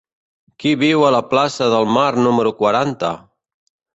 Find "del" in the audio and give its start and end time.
1.75-1.85